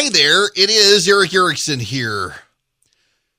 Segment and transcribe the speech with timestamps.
[0.00, 0.44] Hi there.
[0.54, 2.36] It is Erick Erickson here.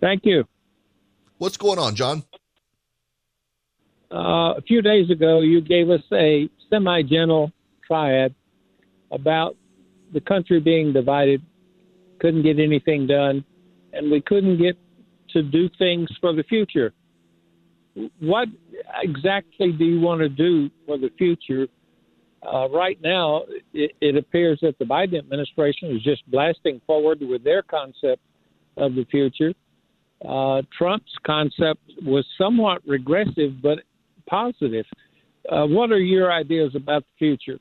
[0.00, 0.44] Thank you.
[1.38, 2.22] What's going on, John?
[4.12, 7.50] Uh, a few days ago, you gave us a semi gentle
[7.86, 8.34] triad
[9.10, 9.56] about
[10.12, 11.40] the country being divided,
[12.20, 13.44] couldn't get anything done,
[13.94, 14.76] and we couldn't get
[15.30, 16.92] to do things for the future.
[18.20, 18.48] What
[19.02, 21.68] exactly do you want to do for the future?
[22.42, 23.42] Uh, right now,
[23.72, 28.20] it, it appears that the Biden administration is just blasting forward with their concept
[28.76, 29.54] of the future
[30.26, 33.80] uh, Trump's concept was somewhat regressive but
[34.28, 34.86] positive.
[35.48, 37.58] Uh, what are your ideas about the future?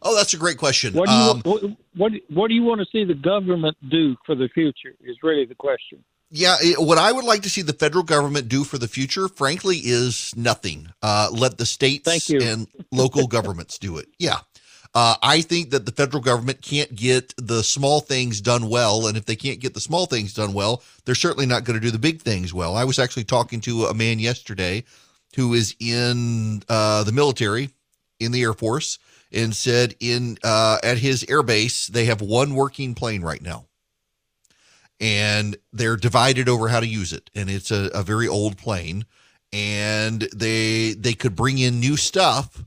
[0.00, 0.94] Oh, that's a great question.
[0.94, 1.62] What do you, um, what,
[1.96, 4.94] what, what do you want to see the government do for the future?
[5.02, 6.02] Is really the question.
[6.30, 9.78] Yeah, what I would like to see the federal government do for the future, frankly,
[9.78, 10.92] is nothing.
[11.02, 14.08] Uh, let the states and local governments do it.
[14.18, 14.40] Yeah,
[14.94, 19.06] uh, I think that the federal government can't get the small things done well.
[19.06, 21.84] And if they can't get the small things done well, they're certainly not going to
[21.84, 22.76] do the big things well.
[22.76, 24.84] I was actually talking to a man yesterday
[25.36, 27.70] who is in uh, the military,
[28.18, 28.98] in the Air Force,
[29.30, 33.66] and said in uh, at his air base they have one working plane right now,
[35.00, 39.04] and they're divided over how to use it, and it's a, a very old plane,
[39.52, 42.64] and they they could bring in new stuff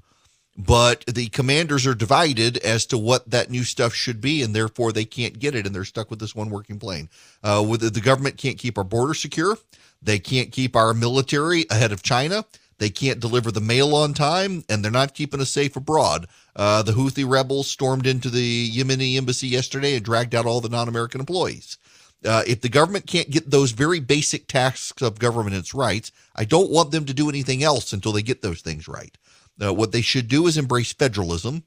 [0.57, 4.91] but the commanders are divided as to what that new stuff should be, and therefore
[4.91, 7.09] they can't get it, and they're stuck with this one working plane.
[7.43, 9.57] Uh, with the government can't keep our border secure,
[10.01, 12.45] they can't keep our military ahead of China.
[12.79, 16.27] They can't deliver the mail on time, and they're not keeping us safe abroad.
[16.55, 20.69] Uh, the Houthi rebels stormed into the Yemeni embassy yesterday and dragged out all the
[20.69, 21.77] non-American employees.
[22.23, 26.69] Uh, if the government can't get those very basic tasks of governance rights, I don't
[26.69, 29.17] want them to do anything else until they get those things right.
[29.63, 31.63] Uh, what they should do is embrace federalism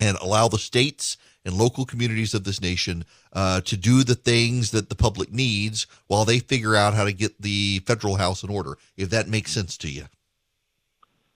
[0.00, 4.72] and allow the states and local communities of this nation uh, to do the things
[4.72, 8.50] that the public needs while they figure out how to get the federal house in
[8.50, 10.06] order, if that makes sense to you.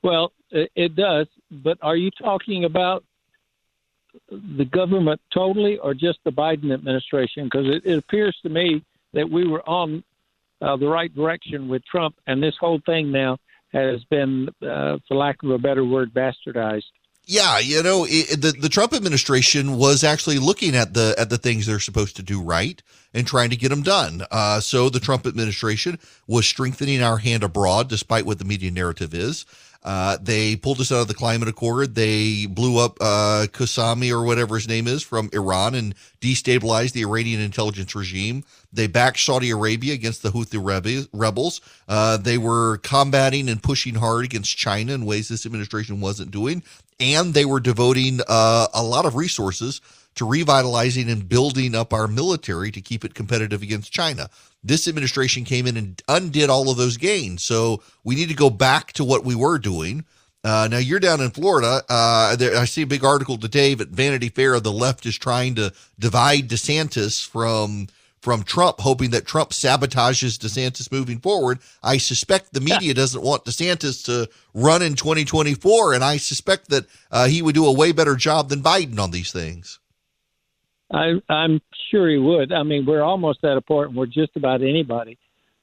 [0.02, 1.28] Well, it does.
[1.50, 3.04] But are you talking about
[4.30, 7.44] the government totally or just the Biden administration?
[7.44, 10.02] Because it, it appears to me that we were on
[10.62, 13.38] uh, the right direction with Trump, and this whole thing now
[13.72, 16.84] has been, uh, for lack of a better word, bastardized.
[17.26, 21.38] Yeah, you know, it, the the Trump administration was actually looking at the at the
[21.38, 22.82] things they're supposed to do right
[23.14, 24.24] and trying to get them done.
[24.32, 29.14] Uh, so the Trump administration was strengthening our hand abroad, despite what the media narrative
[29.14, 29.46] is.
[29.82, 31.94] Uh, they pulled us out of the climate accord.
[31.94, 37.02] They blew up uh, Qasemi or whatever his name is from Iran and destabilized the
[37.02, 38.44] Iranian intelligence regime.
[38.72, 41.60] They backed Saudi Arabia against the Houthi rebels.
[41.88, 46.62] Uh, they were combating and pushing hard against China in ways this administration wasn't doing.
[47.00, 49.80] And they were devoting uh, a lot of resources
[50.14, 54.28] to revitalizing and building up our military to keep it competitive against China.
[54.62, 57.42] This administration came in and undid all of those gains.
[57.42, 60.04] So we need to go back to what we were doing.
[60.42, 61.82] Uh, now you're down in Florida.
[61.88, 64.54] Uh, there, I see a big article today at Vanity Fair.
[64.54, 67.88] Of the left is trying to divide DeSantis from
[68.20, 71.58] from Trump, hoping that Trump sabotages DeSantis moving forward.
[71.82, 76.84] I suspect the media doesn't want DeSantis to run in 2024, and I suspect that
[77.10, 79.79] uh, he would do a way better job than Biden on these things.
[80.92, 82.52] I, I'm sure he would.
[82.52, 85.18] I mean, we're almost at a point where just about anybody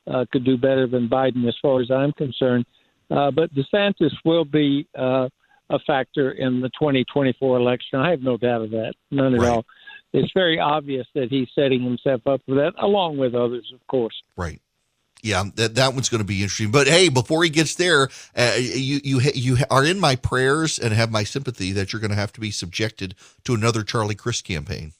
[0.07, 2.65] uh, could do better than Biden, as far as I'm concerned.
[3.09, 5.29] Uh, but DeSantis will be uh,
[5.69, 7.99] a factor in the 2024 election.
[7.99, 9.49] I have no doubt of that, none at right.
[9.49, 9.65] all.
[10.13, 14.15] It's very obvious that he's setting himself up for that, along with others, of course.
[14.35, 14.61] Right.
[15.23, 16.71] Yeah, that that one's going to be interesting.
[16.71, 20.93] But hey, before he gets there, uh, you you you are in my prayers and
[20.93, 24.45] have my sympathy that you're going to have to be subjected to another Charlie Crist
[24.45, 24.93] campaign.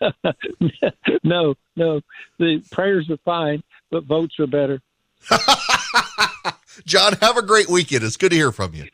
[1.24, 2.00] no, no.
[2.38, 4.80] The prayers are fine, but votes are better.
[6.84, 8.04] John, have a great weekend.
[8.04, 8.86] It's good to hear from you.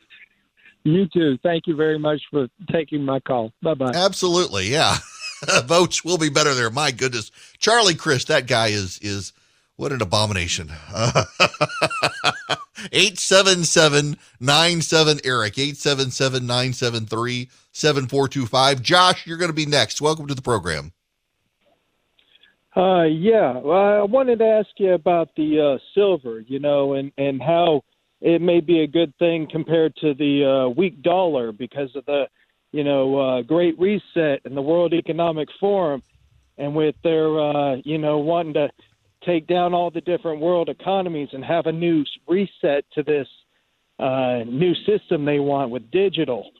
[0.83, 1.37] You too.
[1.43, 3.53] Thank you very much for taking my call.
[3.61, 3.91] Bye bye.
[3.93, 4.67] Absolutely.
[4.67, 4.97] Yeah.
[5.65, 6.69] votes will be better there.
[6.69, 7.31] My goodness.
[7.57, 9.33] Charlie Crist, that guy is is
[9.75, 10.71] what an abomination.
[12.91, 18.81] 877 97 Eric, 877 973 7425.
[18.81, 20.01] Josh, you're going to be next.
[20.01, 20.91] Welcome to the program.
[22.75, 23.57] Uh, yeah.
[23.57, 27.83] Well, I wanted to ask you about the uh, silver, you know, and, and how
[28.19, 32.27] it may be a good thing compared to the uh, weak dollar because of the,
[32.71, 36.01] you know, uh, Great Reset and the World Economic Forum,
[36.57, 38.69] and with their, uh, you know, wanting to
[39.25, 43.27] take down all the different world economies and have a new reset to this
[43.99, 46.51] uh, new system they want with digital.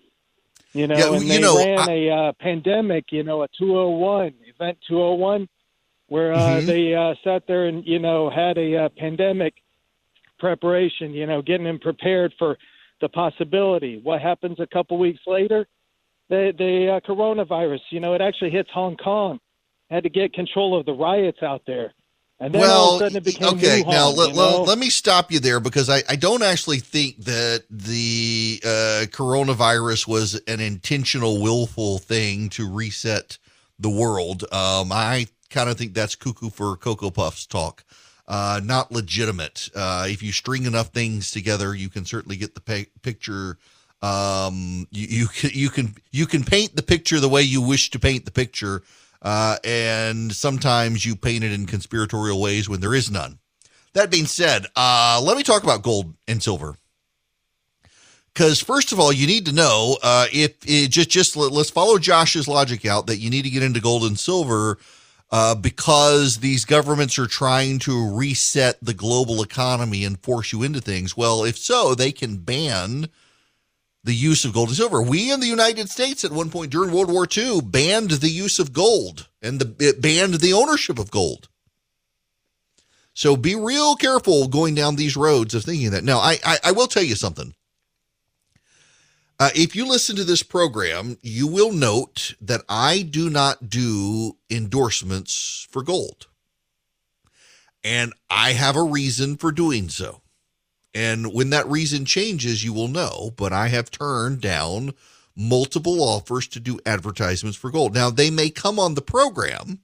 [0.74, 1.92] You know, yeah, and they know, ran I...
[1.92, 5.48] a uh, pandemic, you know, a 201 event 201
[6.08, 6.66] where uh, mm-hmm.
[6.68, 9.54] they uh, sat there and you know had a uh, pandemic
[10.40, 12.58] preparation, you know, getting them prepared for
[13.02, 14.00] the possibility.
[14.02, 15.66] What happens a couple weeks later?
[16.30, 19.40] The the uh, coronavirus, you know, it actually hits Hong Kong.
[19.90, 21.94] Had to get control of the riots out there.
[22.44, 23.84] And then well, all of a sudden it became okay.
[23.84, 27.24] Wuhan, now let, let, let, me stop you there because I, I don't actually think
[27.24, 33.38] that the uh, coronavirus was an intentional, willful thing to reset
[33.80, 34.44] the world.
[34.52, 37.86] Um, I kind of think that's cuckoo for Cocoa Puffs talk.
[38.28, 39.70] Uh, not legitimate.
[39.74, 43.58] Uh, if you string enough things together, you can certainly get the pe- picture.
[44.02, 47.90] Um, you, you can you can you can paint the picture the way you wish
[47.92, 48.84] to paint the picture,
[49.24, 53.40] uh, and sometimes you paint it in conspiratorial ways when there is none.
[53.94, 56.76] That being said, uh, let me talk about gold and silver.
[58.34, 61.70] Because first of all, you need to know uh, if it just just let, us
[61.70, 64.80] follow Josh's logic out that you need to get into gold and silver
[65.32, 70.82] uh, because these governments are trying to reset the global economy and force you into
[70.82, 71.16] things.
[71.16, 73.10] Well, if so, they can ban
[74.04, 75.02] the use of gold and silver.
[75.02, 78.60] We in the United States at one point during World War II banned the use
[78.60, 81.48] of gold and the, it banned the ownership of gold.
[83.14, 86.04] So be real careful going down these roads of thinking that.
[86.04, 87.54] Now, I, I, I will tell you something.
[89.40, 94.38] Uh, if you listen to this program, you will note that I do not do
[94.50, 96.28] endorsements for gold.
[97.84, 100.23] And I have a reason for doing so.
[100.94, 103.32] And when that reason changes, you will know.
[103.36, 104.94] But I have turned down
[105.36, 107.94] multiple offers to do advertisements for gold.
[107.94, 109.80] Now, they may come on the program,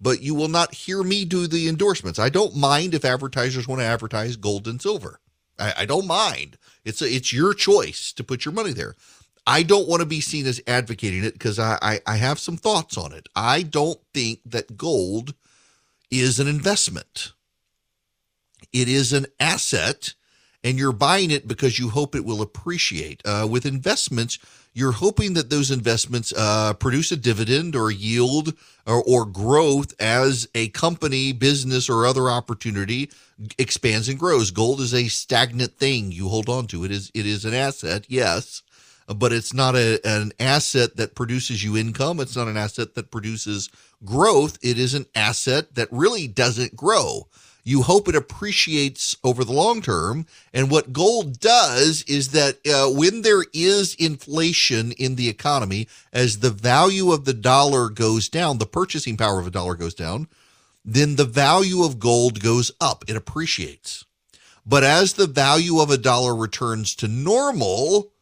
[0.00, 2.18] but you will not hear me do the endorsements.
[2.18, 5.20] I don't mind if advertisers want to advertise gold and silver.
[5.58, 6.58] I, I don't mind.
[6.84, 8.94] It's a, it's your choice to put your money there.
[9.46, 12.56] I don't want to be seen as advocating it because I, I, I have some
[12.56, 13.28] thoughts on it.
[13.36, 15.34] I don't think that gold
[16.10, 17.32] is an investment.
[18.72, 20.14] It is an asset,
[20.66, 23.22] and you're buying it because you hope it will appreciate.
[23.24, 24.40] Uh, with investments,
[24.74, 28.52] you're hoping that those investments uh, produce a dividend or yield
[28.84, 33.08] or, or growth as a company, business, or other opportunity
[33.58, 34.50] expands and grows.
[34.50, 36.84] Gold is a stagnant thing you hold on to.
[36.84, 38.64] It is it is an asset, yes,
[39.06, 42.18] but it's not a, an asset that produces you income.
[42.18, 43.70] It's not an asset that produces
[44.04, 44.58] growth.
[44.62, 47.28] It is an asset that really doesn't grow
[47.66, 50.24] you hope it appreciates over the long term.
[50.54, 56.38] And what gold does is that uh, when there is inflation in the economy, as
[56.38, 60.28] the value of the dollar goes down, the purchasing power of a dollar goes down,
[60.84, 63.02] then the value of gold goes up.
[63.08, 64.04] It appreciates.
[64.64, 68.12] But as the value of a dollar returns to normal,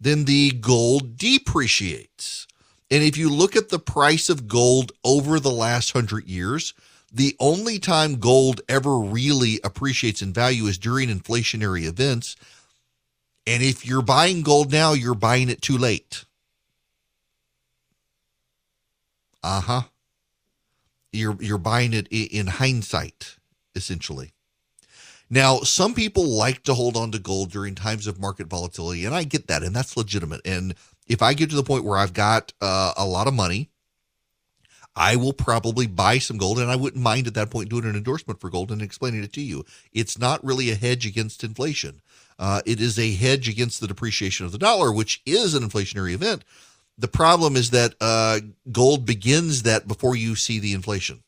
[0.00, 2.46] then the gold depreciates.
[2.92, 6.74] And if you look at the price of gold over the last hundred years,
[7.12, 12.36] the only time gold ever really appreciates in value is during inflationary events.
[13.46, 16.24] And if you're buying gold now, you're buying it too late.
[19.42, 19.82] Uh huh.
[21.12, 23.36] You're you're buying it in hindsight,
[23.74, 24.32] essentially.
[25.28, 29.14] Now, some people like to hold on to gold during times of market volatility, and
[29.14, 30.42] I get that, and that's legitimate.
[30.44, 30.74] And
[31.06, 33.70] if I get to the point where I've got uh, a lot of money
[34.94, 37.96] I will probably buy some gold, and I wouldn't mind at that point doing an
[37.96, 39.64] endorsement for gold and explaining it to you.
[39.92, 42.02] It's not really a hedge against inflation.
[42.38, 46.12] Uh, it is a hedge against the depreciation of the dollar, which is an inflationary
[46.12, 46.44] event.
[46.98, 51.22] The problem is that uh, gold begins that before you see the inflation.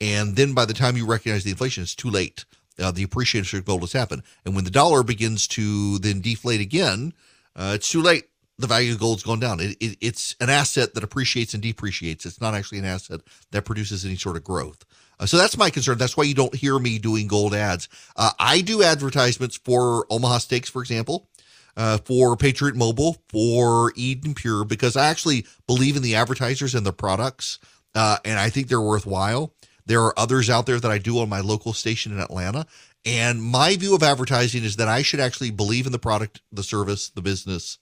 [0.00, 2.44] And then by the time you recognize the inflation, it's too late.
[2.78, 4.22] Uh, the appreciation of gold has happened.
[4.44, 7.14] And when the dollar begins to then deflate again,
[7.54, 9.60] uh, it's too late the value of gold's gone down.
[9.60, 12.24] It, it, it's an asset that appreciates and depreciates.
[12.24, 13.20] It's not actually an asset
[13.50, 14.84] that produces any sort of growth.
[15.18, 15.98] Uh, so that's my concern.
[15.98, 17.88] That's why you don't hear me doing gold ads.
[18.16, 21.28] Uh, I do advertisements for Omaha Steaks, for example,
[21.76, 26.84] uh, for Patriot Mobile, for Eden Pure, because I actually believe in the advertisers and
[26.84, 27.58] the products,
[27.94, 29.54] uh, and I think they're worthwhile.
[29.86, 32.66] There are others out there that I do on my local station in Atlanta.
[33.04, 36.64] And my view of advertising is that I should actually believe in the product, the
[36.64, 37.78] service, the business,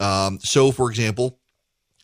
[0.00, 1.38] um, so, for example,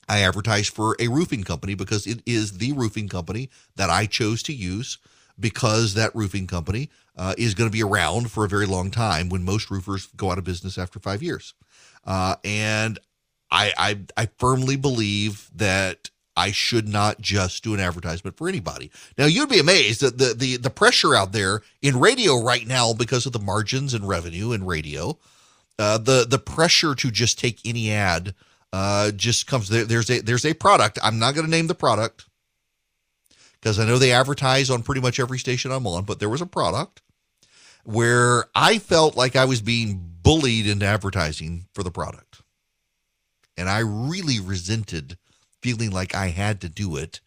[0.08, 4.42] I advertise for a roofing company because it is the roofing company that I chose
[4.44, 4.98] to use
[5.38, 9.28] because that roofing company uh, is going to be around for a very long time
[9.28, 11.54] when most roofers go out of business after five years.
[12.04, 12.98] Uh, and
[13.50, 18.90] I, I, I firmly believe that I should not just do an advertisement for anybody.
[19.18, 22.94] Now you'd be amazed that the the the pressure out there in radio right now
[22.94, 25.18] because of the margins and revenue in radio,
[25.80, 28.34] uh, the the pressure to just take any ad
[28.72, 29.84] uh, just comes there.
[29.84, 30.98] There's a there's a product.
[31.02, 32.26] I'm not going to name the product
[33.54, 36.42] because I know they advertise on pretty much every station I'm on, but there was
[36.42, 37.00] a product
[37.84, 42.42] where I felt like I was being bullied into advertising for the product.
[43.56, 45.16] And I really resented
[45.62, 47.20] feeling like I had to do it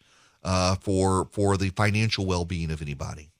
[0.44, 3.30] uh, for for the financial well-being of anybody.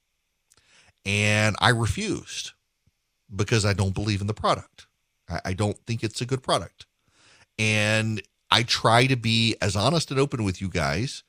[1.06, 2.52] And I refused
[3.34, 4.86] because I don't believe in the product.
[5.28, 6.86] I, I don't think it's a good product.
[7.58, 11.22] And I try to be as honest and open with you guys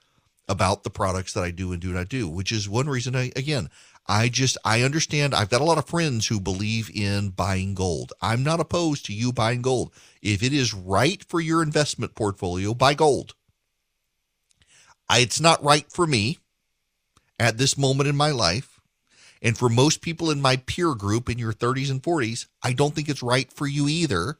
[0.47, 3.31] about the products that I do and do not do, which is one reason I
[3.35, 3.69] again
[4.07, 8.13] I just I understand I've got a lot of friends who believe in buying gold.
[8.21, 9.91] I'm not opposed to you buying gold.
[10.21, 13.33] If it is right for your investment portfolio, buy gold.
[15.09, 16.37] I, it's not right for me
[17.39, 18.75] at this moment in my life.
[19.45, 22.95] And for most people in my peer group in your 30s and 40s, I don't
[22.95, 24.39] think it's right for you either.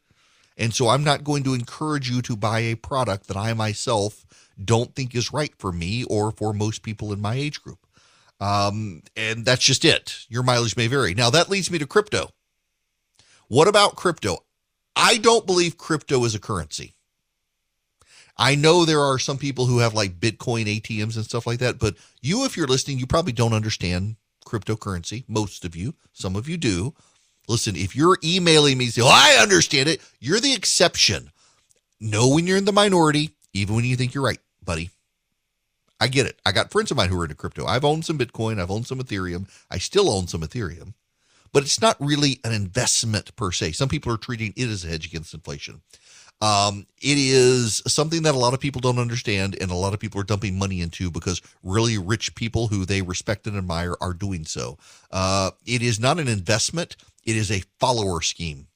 [0.58, 4.26] And so I'm not going to encourage you to buy a product that I myself
[4.64, 7.86] don't think is right for me or for most people in my age group.
[8.40, 10.26] Um, and that's just it.
[10.28, 11.14] Your mileage may vary.
[11.14, 12.32] Now, that leads me to crypto.
[13.48, 14.40] What about crypto?
[14.96, 16.96] I don't believe crypto is a currency.
[18.40, 21.78] I know there are some people who have like Bitcoin ATMs and stuff like that,
[21.78, 25.24] but you, if you're listening, you probably don't understand cryptocurrency.
[25.28, 26.94] Most of you, some of you do.
[27.48, 31.32] Listen, if you're emailing me, say, oh, I understand it, you're the exception.
[32.00, 34.90] Know when you're in the minority, even when you think you're right, buddy.
[36.00, 36.40] I get it.
[36.46, 37.66] I got friends of mine who are into crypto.
[37.66, 40.94] I've owned some Bitcoin, I've owned some Ethereum, I still own some Ethereum,
[41.54, 43.74] but it's not really an investment per se.
[43.74, 45.82] Some people are treating it as a hedge against inflation.
[46.42, 50.00] Um, it is something that a lot of people don't understand, and a lot of
[50.00, 54.14] people are dumping money into because really rich people who they respect and admire are
[54.14, 54.78] doing so.
[55.12, 58.68] Uh, it is not an investment, it is a follower scheme.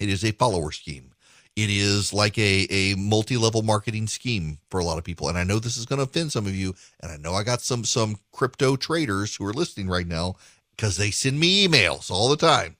[0.00, 1.12] It is a follower scheme.
[1.56, 5.28] It is like a, a multi level marketing scheme for a lot of people.
[5.28, 6.74] And I know this is going to offend some of you.
[7.00, 10.36] And I know I got some some crypto traders who are listening right now
[10.70, 12.76] because they send me emails all the time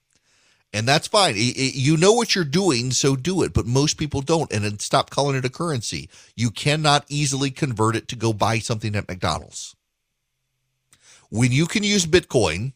[0.73, 1.35] and that's fine.
[1.37, 3.53] You know what you're doing, so do it.
[3.53, 6.11] But most people don't, and stop calling it a currency.
[6.37, 9.75] You cannot easily convert it to go buy something at McDonald's.
[11.31, 12.73] When you can use Bitcoin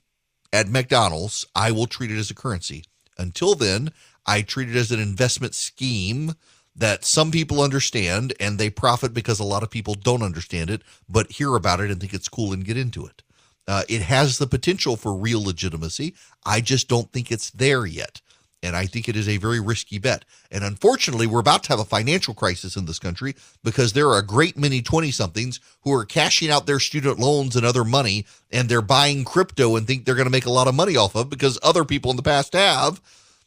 [0.53, 2.85] at McDonald's, I will treat it as a currency.
[3.19, 3.93] Until then,
[4.27, 6.35] I treat it as an investment scheme
[6.75, 10.83] that some people understand and they profit because a lot of people don't understand it,
[11.09, 13.23] but hear about it and think it's cool and get into it.
[13.69, 16.14] Uh, it has the potential for real legitimacy.
[16.45, 18.21] I just don't think it's there yet.
[18.64, 20.25] And I think it is a very risky bet.
[20.50, 24.19] And unfortunately, we're about to have a financial crisis in this country because there are
[24.19, 28.25] a great many 20 somethings who are cashing out their student loans and other money
[28.52, 31.16] and they're buying crypto and think they're going to make a lot of money off
[31.16, 33.00] of because other people in the past have.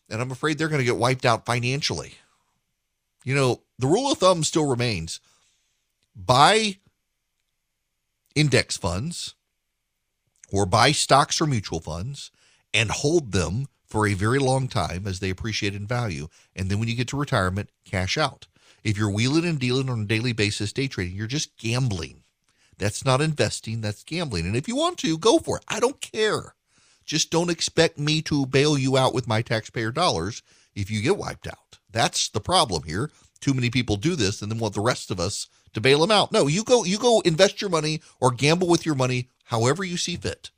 [0.09, 2.15] And I'm afraid they're going to get wiped out financially.
[3.23, 5.21] You know, the rule of thumb still remains
[6.13, 6.77] buy
[8.35, 9.33] index funds
[10.55, 12.31] or buy stocks or mutual funds
[12.73, 16.29] and hold them for a very long time as they appreciate in value.
[16.55, 18.47] And then when you get to retirement, cash out.
[18.81, 22.23] If you're wheeling and dealing on a daily basis, day trading, you're just gambling.
[22.77, 24.45] That's not investing, that's gambling.
[24.45, 25.65] And if you want to, go for it.
[25.67, 26.55] I don't care.
[27.05, 30.41] Just don't expect me to bail you out with my taxpayer dollars
[30.73, 31.79] if you get wiped out.
[31.91, 33.11] That's the problem here.
[33.41, 36.11] Too many people do this and then want the rest of us to bail them
[36.11, 36.31] out.
[36.31, 39.97] No, you go you go invest your money or gamble with your money however you
[39.97, 40.51] see fit.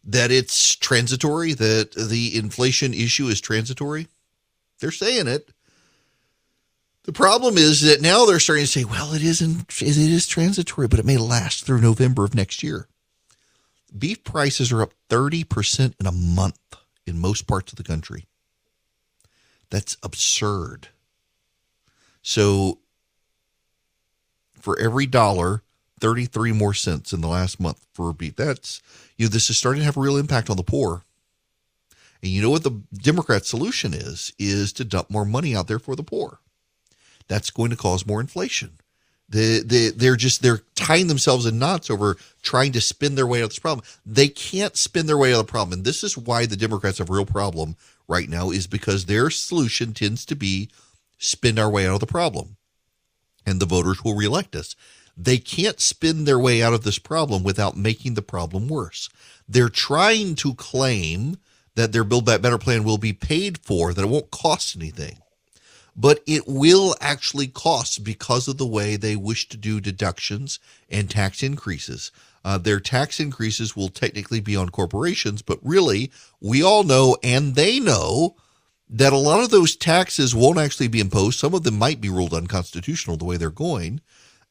[0.03, 4.09] that it's transitory, that the inflation issue is transitory.
[4.81, 5.51] They're saying it.
[7.05, 10.89] The problem is that now they're starting to say, well, it isn't it is transitory,
[10.89, 12.89] but it may last through November of next year.
[13.97, 16.59] Beef prices are up 30% in a month
[17.07, 18.27] in most parts of the country.
[19.71, 20.89] That's absurd.
[22.27, 22.81] So
[24.61, 25.63] for every dollar,
[26.01, 28.35] 33 more cents in the last month for beef.
[28.35, 28.83] That's,
[29.17, 31.05] you know, this is starting to have a real impact on the poor.
[32.21, 34.33] And you know what the Democrat solution is?
[34.41, 36.41] Is to dump more money out there for the poor.
[37.29, 38.73] That's going to cause more inflation.
[39.29, 43.39] They, they, they're just, they're tying themselves in knots over trying to spin their way
[43.39, 43.87] out of this problem.
[44.05, 45.79] They can't spin their way out of the problem.
[45.79, 47.77] And this is why the Democrats have a real problem
[48.09, 50.71] right now is because their solution tends to be
[51.19, 52.57] spin our way out of the problem
[53.47, 54.75] and the voters will reelect us.
[55.17, 59.09] They can't spin their way out of this problem without making the problem worse.
[59.49, 61.39] They're trying to claim
[61.77, 65.19] that their Build Back Better plan will be paid for, that it won't cost anything.
[65.95, 70.59] But it will actually cost because of the way they wish to do deductions
[70.91, 72.11] and tax increases.
[72.45, 77.55] Uh, their tax increases will technically be on corporations, but really, we all know and
[77.55, 78.37] they know
[78.89, 81.39] that a lot of those taxes won't actually be imposed.
[81.39, 84.01] Some of them might be ruled unconstitutional the way they're going.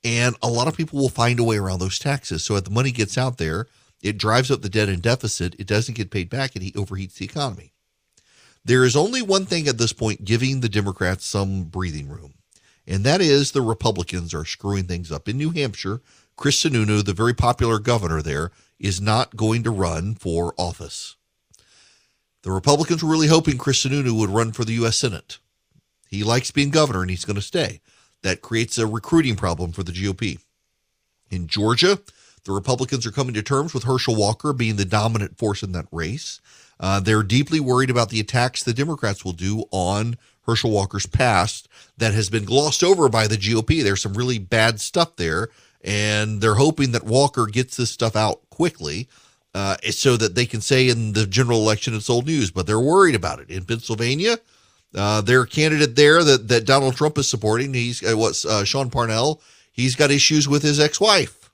[0.04, 2.44] And a lot of people will find a way around those taxes.
[2.44, 3.68] So as the money gets out there,
[4.02, 5.56] it drives up the debt and deficit.
[5.58, 7.74] It doesn't get paid back and it overheats the economy.
[8.66, 12.34] There is only one thing at this point giving the Democrats some breathing room,
[12.88, 15.30] and that is the Republicans are screwing things up.
[15.30, 16.02] In New Hampshire,
[16.36, 21.16] Chris Sununu, the very popular governor there, is not going to run for office.
[22.46, 24.98] The Republicans were really hoping Chris Sununu would run for the U.S.
[24.98, 25.40] Senate.
[26.08, 27.82] He likes being governor and he's going to stay.
[28.22, 30.38] That creates a recruiting problem for the GOP.
[31.32, 31.98] In Georgia,
[32.44, 35.88] the Republicans are coming to terms with Herschel Walker being the dominant force in that
[35.92, 36.40] race.
[36.80, 41.68] Uh, they're deeply worried about the attacks the Democrats will do on Herschel Walker's past
[41.98, 43.82] that has been glossed over by the GOP.
[43.82, 45.50] There's some really bad stuff there,
[45.84, 49.10] and they're hoping that Walker gets this stuff out quickly
[49.56, 52.52] uh, so that they can say in the general election it's old news.
[52.52, 53.50] But they're worried about it.
[53.50, 54.38] In Pennsylvania,
[54.94, 58.92] uh, their candidate there that, that Donald Trump is supporting, he's uh, what's uh, Sean
[58.92, 59.42] Parnell,
[59.72, 61.46] he's got issues with his ex-wife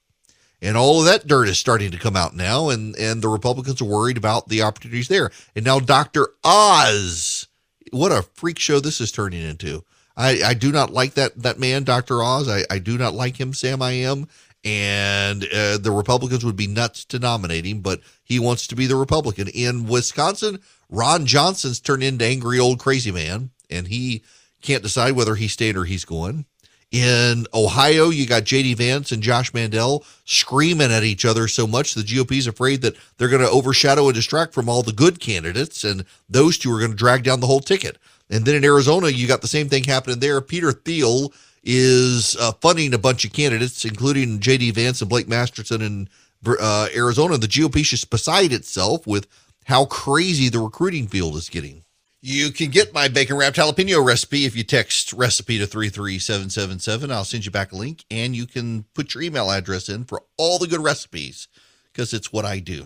[0.61, 3.81] and all of that dirt is starting to come out now and and the republicans
[3.81, 7.47] are worried about the opportunities there and now dr oz
[7.91, 9.83] what a freak show this is turning into
[10.15, 13.39] i i do not like that that man dr oz i i do not like
[13.39, 14.27] him sam i am
[14.63, 18.86] and uh, the republicans would be nuts to nominate him but he wants to be
[18.86, 24.21] the republican in wisconsin ron johnson's turned into angry old crazy man and he
[24.62, 26.45] can't decide whether he's staying or he's going
[26.91, 28.74] in Ohio, you got J.D.
[28.74, 32.97] Vance and Josh Mandel screaming at each other so much the GOP is afraid that
[33.17, 36.80] they're going to overshadow and distract from all the good candidates, and those two are
[36.80, 37.97] going to drag down the whole ticket.
[38.30, 40.41] And then in Arizona, you got the same thing happening there.
[40.41, 41.32] Peter Thiel
[41.63, 44.71] is uh, funding a bunch of candidates, including J.D.
[44.71, 46.10] Vance and Blake Masterson in
[46.45, 47.38] uh, Arizona.
[47.38, 49.28] The GOP is beside itself with
[49.65, 51.84] how crazy the recruiting field is getting.
[52.24, 57.12] You can get my bacon wrapped jalapeno recipe if you text recipe to 33777.
[57.12, 60.21] I'll send you back a link and you can put your email address in for
[60.38, 61.47] all the good recipes
[61.91, 62.86] because it's what I do.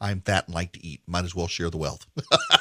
[0.00, 1.00] I'm fat and like to eat.
[1.06, 2.06] Might as well share the wealth.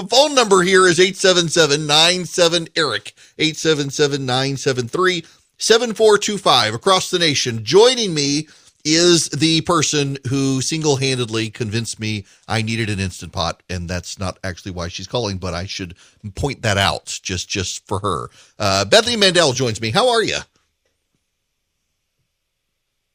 [0.00, 5.24] the phone number here is 877 97 Eric, 877 973
[5.58, 7.64] 7425 across the nation.
[7.64, 8.46] Joining me
[8.84, 14.38] is the person who single-handedly convinced me I needed an instant pot, and that's not
[14.44, 15.96] actually why she's calling, but I should
[16.36, 18.28] point that out just just for her.
[18.58, 19.90] Uh, Bethany Mandel joins me.
[19.90, 20.38] How are you?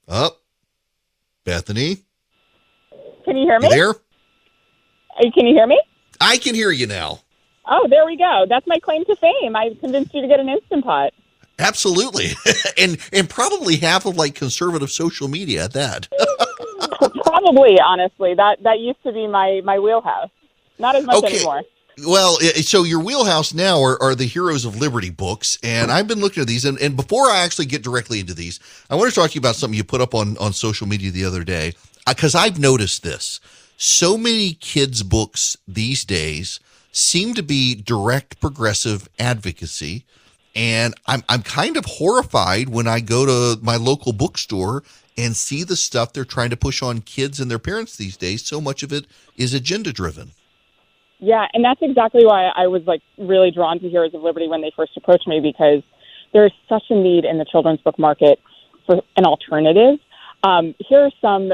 [0.10, 0.38] Up, oh,
[1.46, 2.00] Bethany.
[3.24, 3.68] Can you hear me?
[3.68, 3.94] You there?
[5.32, 5.80] Can you hear me?
[6.24, 7.20] I can hear you now.
[7.68, 8.46] Oh, there we go.
[8.48, 9.56] That's my claim to fame.
[9.56, 11.14] I convinced you to get an instant pot.
[11.60, 12.32] Absolutely,
[12.78, 16.08] and and probably half of like conservative social media at that.
[17.24, 20.30] probably, honestly, that that used to be my my wheelhouse.
[20.80, 21.36] Not as much okay.
[21.36, 21.62] anymore.
[22.08, 26.22] Well, so your wheelhouse now are, are, the Heroes of Liberty books, and I've been
[26.22, 26.66] looking at these.
[26.66, 28.60] And, and, before I actually get directly into these,
[28.90, 31.12] I want to talk to you about something you put up on, on social media
[31.12, 31.74] the other day,
[32.08, 33.40] because uh, I've noticed this.
[33.78, 36.60] So many kids' books these days
[36.92, 40.06] seem to be direct progressive advocacy.
[40.56, 44.84] And I'm, I'm kind of horrified when I go to my local bookstore
[45.18, 48.46] and see the stuff they're trying to push on kids and their parents these days.
[48.46, 49.06] So much of it
[49.38, 50.32] is agenda driven.
[51.20, 54.62] Yeah, and that's exactly why I was like really drawn to Heroes of Liberty when
[54.62, 55.82] they first approached me because
[56.34, 58.40] there's such a need in the children's book market
[58.86, 60.00] for an alternative.
[60.44, 61.52] Um, here are some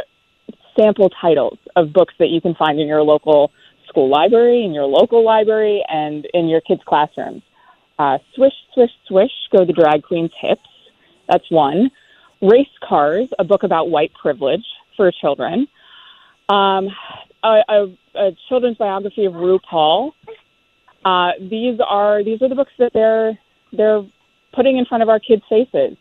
[0.80, 3.52] sample titles of books that you can find in your local
[3.88, 7.42] school library, in your local library, and in your kids' classrooms.
[7.98, 10.62] Uh, swish, swish, swish, go the drag queen's hips.
[11.28, 11.92] That's one.
[12.42, 14.63] Race Cars, a book about white privilege
[14.96, 15.68] for children.
[16.48, 16.88] Um,
[17.44, 20.12] a, a, a, children's biography of RuPaul.
[21.04, 23.38] Uh, these are these are the books that they're
[23.72, 24.04] they're
[24.54, 25.98] putting in front of our kids' faces.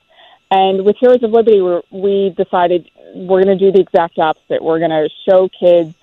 [0.50, 4.62] And with Heroes of Liberty, we decided we're going to do the exact opposite.
[4.62, 5.94] We're going to show kids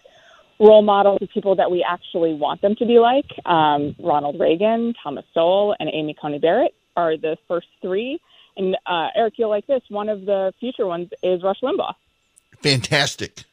[0.60, 3.26] role models of people that we actually want them to be like.
[3.46, 8.20] Um, Ronald Reagan, Thomas Sowell, and Amy Coney Barrett are the first three.
[8.58, 9.82] And uh, Eric, you'll like this.
[9.90, 11.94] One of the future ones is Rush Limbaugh.
[12.62, 13.44] Fantastic.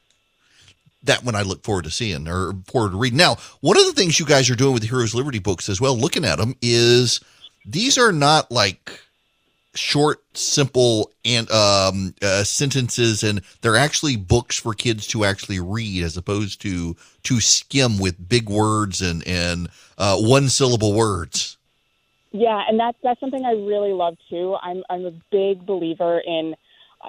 [1.03, 3.17] That one I look forward to seeing or forward to reading.
[3.17, 5.67] Now, one of the things you guys are doing with the Heroes of Liberty books
[5.67, 7.19] as well, looking at them, is
[7.65, 9.01] these are not like
[9.75, 16.03] short, simple and um, uh, sentences, and they're actually books for kids to actually read,
[16.03, 21.57] as opposed to to skim with big words and and uh, one syllable words.
[22.31, 24.55] Yeah, and that's that's something I really love too.
[24.61, 26.55] I'm I'm a big believer in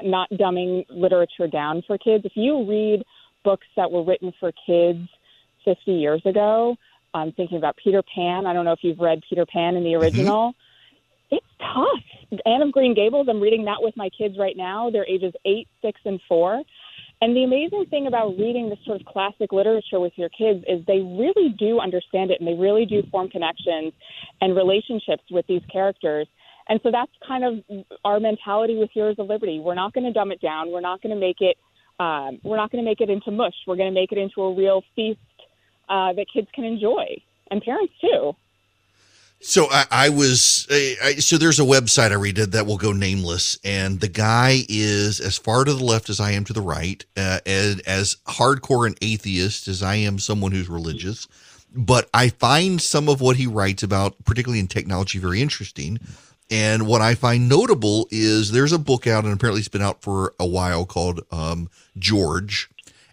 [0.02, 2.24] not dumbing literature down for kids.
[2.24, 3.04] If you read
[3.44, 5.08] books that were written for kids
[5.64, 6.76] 50 years ago,
[7.12, 8.46] I'm thinking about Peter Pan.
[8.46, 10.02] I don't know if you've read Peter Pan in the mm-hmm.
[10.02, 10.50] original.
[10.50, 10.63] Mm-hmm
[11.34, 12.40] it's tough.
[12.46, 14.90] Anne of Green Gables, I'm reading that with my kids right now.
[14.90, 16.62] They're ages eight, six, and four.
[17.20, 20.84] And the amazing thing about reading this sort of classic literature with your kids is
[20.86, 23.92] they really do understand it and they really do form connections
[24.40, 26.26] and relationships with these characters.
[26.68, 29.60] And so that's kind of our mentality with Heroes of Liberty.
[29.60, 30.70] We're not going to dumb it down.
[30.70, 31.56] We're not going to make it.
[32.00, 33.54] Um, we're not going to make it into mush.
[33.66, 35.20] We're going to make it into a real feast
[35.88, 37.04] uh, that kids can enjoy
[37.50, 38.32] and parents too.
[39.40, 43.58] So I, I was I, so there's a website I read that will go nameless,
[43.62, 47.04] and the guy is as far to the left as I am to the right,
[47.16, 51.28] uh, and as hardcore an atheist as I am someone who's religious.
[51.74, 55.98] But I find some of what he writes about, particularly in technology, very interesting.
[56.50, 60.02] And what I find notable is there's a book out, and apparently it's been out
[60.02, 61.68] for a while, called um,
[61.98, 62.70] George,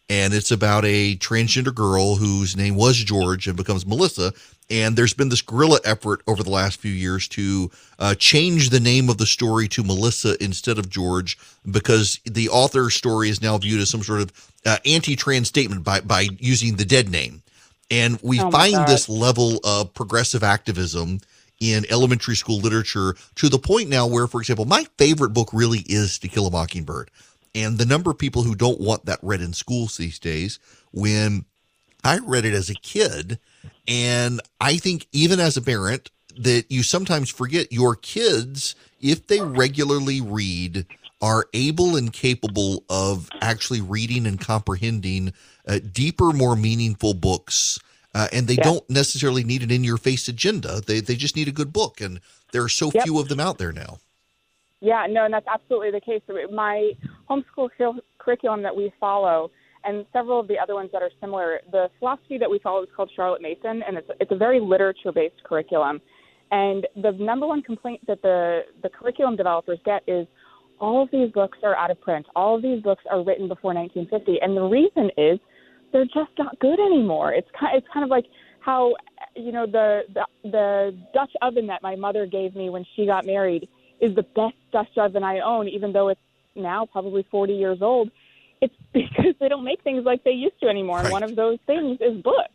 [0.10, 4.34] and it's about a transgender girl whose name was George and becomes Melissa,
[4.72, 8.80] and there's been this guerrilla effort over the last few years to uh, change the
[8.80, 11.38] name of the story to Melissa instead of George
[11.70, 16.00] because the author's story is now viewed as some sort of uh, anti-trans statement by
[16.00, 17.44] by using the dead name.
[17.92, 18.88] And we oh find God.
[18.88, 21.20] this level of progressive activism
[21.60, 25.80] in elementary school literature to the point now where, for example, my favorite book really
[25.88, 27.12] is To Kill a Mockingbird.
[27.54, 30.58] And the number of people who don't want that read in schools these days,
[30.92, 31.44] when
[32.04, 33.38] I read it as a kid,
[33.88, 39.42] and I think even as a parent, that you sometimes forget your kids, if they
[39.42, 40.86] regularly read,
[41.22, 45.34] are able and capable of actually reading and comprehending
[45.68, 47.80] uh, deeper, more meaningful books.
[48.14, 50.82] Uh, and they don't necessarily need an in your face agenda.
[50.82, 52.02] They, they just need a good book.
[52.02, 52.20] And
[52.52, 53.04] there are so yep.
[53.04, 54.00] few of them out there now.
[54.82, 56.22] Yeah, no, and that's absolutely the case.
[56.52, 56.94] My
[57.30, 57.70] homeschool
[58.18, 59.52] curriculum that we follow
[59.84, 61.60] and several of the other ones that are similar.
[61.72, 65.12] The philosophy that we follow is called Charlotte Mason, and it's it's a very literature
[65.12, 66.02] based curriculum.
[66.52, 70.28] And the number one complaint that the the curriculum developers get is
[70.80, 72.26] all of these books are out of print.
[72.36, 75.40] All of these books are written before 1950, and the reason is
[75.94, 77.34] they're just not good anymore.
[77.34, 78.26] It's kind it's kind of like
[78.60, 78.94] how
[79.36, 83.26] you know the, the the Dutch oven that my mother gave me when she got
[83.26, 83.68] married
[84.02, 86.20] is the best Dutch oven I own, even though it's
[86.56, 88.12] now probably 40 years old
[88.62, 90.98] it's because they don't make things like they used to anymore.
[90.98, 91.06] Right.
[91.06, 92.50] And one of those things is books.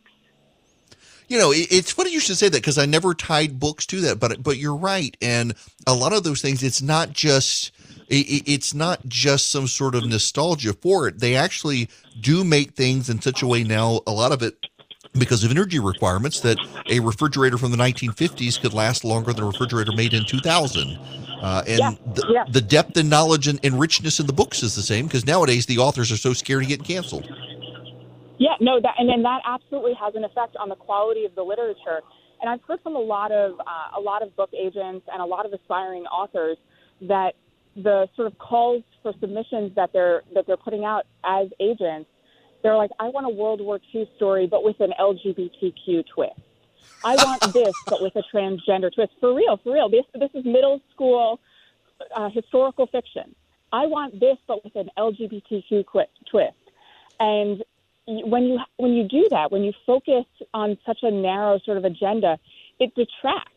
[1.29, 4.17] You know, it's funny you should say that because I never tied books to that,
[4.17, 7.73] but but you're right, and a lot of those things, it's not just
[8.09, 11.19] it's not just some sort of nostalgia for it.
[11.19, 11.89] They actually
[12.21, 13.99] do make things in such a way now.
[14.07, 14.55] A lot of it
[15.19, 16.57] because of energy requirements that
[16.89, 20.97] a refrigerator from the 1950s could last longer than a refrigerator made in 2000.
[21.41, 22.43] Uh, and yeah, the, yeah.
[22.49, 25.67] the, depth and knowledge and, and, richness in the books is the same because nowadays
[25.67, 27.29] the authors are so scared of getting canceled.
[28.39, 31.43] Yeah, no, that and then that absolutely has an effect on the quality of the
[31.43, 32.01] literature.
[32.41, 35.25] And I've heard from a lot of uh, a lot of book agents and a
[35.25, 36.57] lot of aspiring authors
[37.01, 37.33] that
[37.75, 42.09] the sort of calls for submissions that they're that they're putting out as agents,
[42.67, 46.33] they're like, I want a World War II story, but with an LGBTQ twist.
[47.05, 49.13] I want this, but with a transgender twist.
[49.21, 49.87] For real, for real.
[49.87, 51.39] This this is middle school
[52.13, 53.33] uh, historical fiction.
[53.71, 55.85] I want this, but with an LGBTQ
[56.29, 56.51] twist.
[57.21, 57.63] And
[58.05, 61.85] when you when you do that, when you focus on such a narrow sort of
[61.85, 62.37] agenda,
[62.81, 63.53] it detracts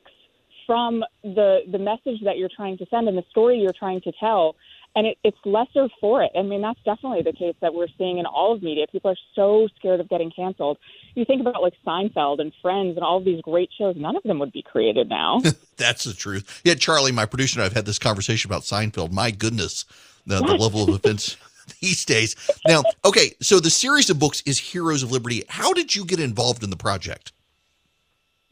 [0.69, 4.13] from the the message that you're trying to send and the story you're trying to
[4.21, 4.55] tell,
[4.97, 6.33] and it, it's lesser for it.
[6.37, 8.87] I mean, that's definitely the case that we're seeing in all of media.
[8.91, 10.79] People are so scared of getting canceled.
[11.15, 14.23] You think about like Seinfeld and Friends and all of these great shows; none of
[14.25, 15.41] them would be created now.
[15.77, 16.61] that's the truth.
[16.65, 19.13] Yeah, Charlie, my producer, and I've had this conversation about Seinfeld.
[19.13, 19.85] My goodness,
[20.27, 21.37] the, the level of offense
[21.81, 22.37] these days.
[22.67, 25.45] Now, okay, so the series of books is Heroes of Liberty.
[25.49, 27.33] How did you get involved in the project?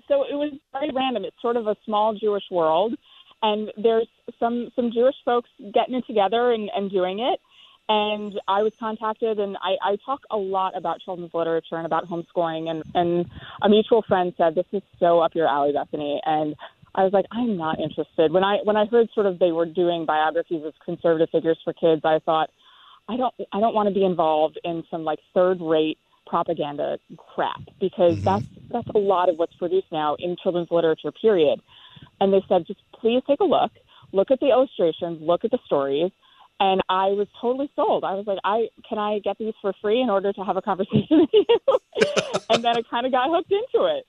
[0.07, 1.25] So it was very random.
[1.25, 2.95] It's sort of a small Jewish world,
[3.43, 7.41] and there's some some Jewish folks getting it together and, and doing it.
[7.91, 12.07] And I was contacted, and I, I talk a lot about children's literature and about
[12.07, 12.69] homeschooling.
[12.69, 13.25] And, and
[13.63, 16.55] a mutual friend said, "This is so up your alley, Bethany." And
[16.95, 18.33] I was like, I'm not interested.
[18.33, 21.73] When I when I heard sort of they were doing biographies of conservative figures for
[21.73, 22.51] kids, I thought,
[23.09, 27.61] I don't I don't want to be involved in some like third rate propaganda crap
[27.81, 28.25] because mm-hmm.
[28.25, 31.61] that's that's a lot of what's produced now in children's literature period.
[32.21, 33.73] And they said just please take a look,
[34.13, 36.11] look at the illustrations, look at the stories.
[36.61, 38.03] And I was totally sold.
[38.03, 40.63] I was like, I can I get these for free in order to have a
[40.63, 41.47] conversation with you?
[42.51, 44.07] and then I kind of got hooked into it.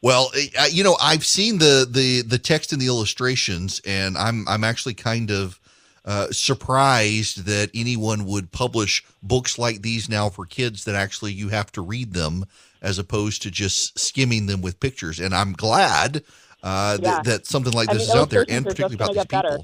[0.00, 4.48] Well, uh, you know, I've seen the the the text and the illustrations, and I'm
[4.48, 5.60] I'm actually kind of
[6.04, 11.48] uh, surprised that anyone would publish books like these now for kids that actually you
[11.48, 12.44] have to read them
[12.82, 15.18] as opposed to just skimming them with pictures.
[15.18, 16.22] And I'm glad
[16.64, 17.12] uh, yeah.
[17.12, 19.42] th- that something like this is out there, and particularly about these people.
[19.42, 19.58] Better.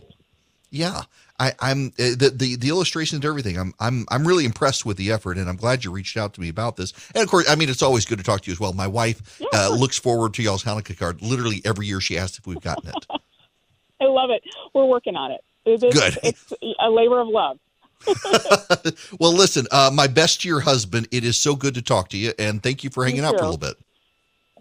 [0.70, 1.02] Yeah,
[1.40, 3.58] I, am uh, the, the the illustrations and everything.
[3.58, 6.40] I'm I'm I'm really impressed with the effort, and I'm glad you reached out to
[6.40, 6.92] me about this.
[7.14, 8.74] And of course, I mean, it's always good to talk to you as well.
[8.74, 9.48] My wife yeah.
[9.52, 11.22] uh, looks forward to y'all's Hanukkah card.
[11.22, 13.06] Literally every year, she asks if we've gotten it.
[14.00, 14.42] I love it.
[14.74, 15.40] We're working on it.
[15.64, 16.18] It is, Good.
[16.22, 17.58] It's a labor of love.
[19.18, 21.08] well, listen, uh, my best to your husband.
[21.10, 23.42] It is so good to talk to you, and thank you for hanging out for
[23.42, 23.74] a little bit.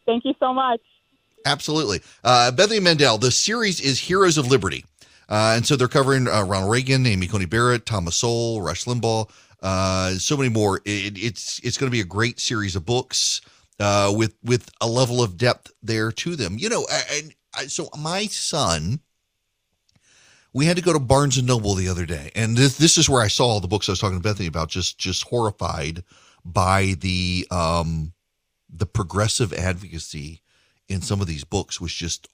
[0.06, 0.82] Thank you so much.
[1.46, 2.02] Absolutely.
[2.24, 4.86] Uh, Bethany Mandel, the series is Heroes of Liberty.
[5.28, 9.30] Uh, and so they're covering uh, Ronald Reagan, Amy Coney Barrett, Thomas Sowell, Rush Limbaugh,
[9.62, 10.78] uh, so many more.
[10.86, 13.42] It, it's it's going to be a great series of books
[13.80, 16.58] uh, with with a level of depth there to them.
[16.58, 19.02] You know, and so my son
[20.54, 23.10] we had to go to Barnes and Noble the other day, and this this is
[23.10, 24.70] where I saw all the books I was talking to Bethany about.
[24.70, 26.04] Just just horrified
[26.44, 28.14] by the um
[28.70, 30.42] the progressive advocacy
[30.90, 32.28] in some of these books was just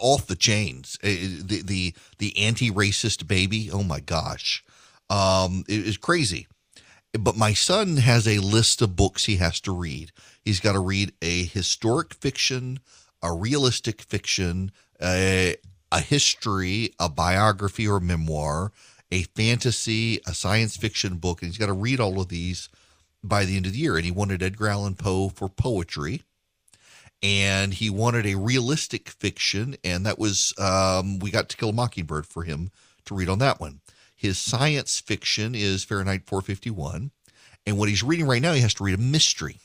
[0.00, 0.98] off the chains.
[1.02, 3.70] Eh, eh, the the the anti-racist baby.
[3.70, 4.64] Oh my gosh,
[5.08, 6.46] um, it is crazy.
[7.18, 10.12] But my son has a list of books he has to read.
[10.44, 12.78] He's got to read a historic fiction,
[13.20, 14.70] a realistic fiction,
[15.02, 15.56] a,
[15.90, 18.70] a history, a biography or memoir,
[19.10, 22.68] a fantasy, a science fiction book, and he's got to read all of these
[23.24, 23.96] by the end of the year.
[23.96, 26.22] And he wanted Edgar Allan Poe for poetry,
[27.22, 31.72] and he wanted a realistic fiction, and that was um, we got To Kill a
[31.72, 32.70] Mockingbird for him
[33.04, 33.80] to read on that one.
[34.14, 37.10] His science fiction is Fahrenheit 451,
[37.66, 39.58] and what he's reading right now, he has to read a mystery.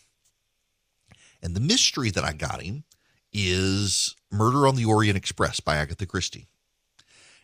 [1.42, 2.84] And the mystery that I got him
[3.32, 6.48] is Murder on the Orient Express by Agatha Christie.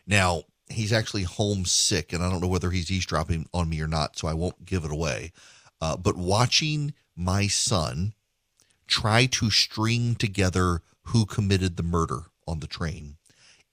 [0.06, 4.18] Now, he's actually homesick, and I don't know whether he's eavesdropping on me or not,
[4.18, 5.32] so I won't give it away.
[5.80, 8.14] Uh, but watching my son
[8.92, 13.16] try to string together who committed the murder on the train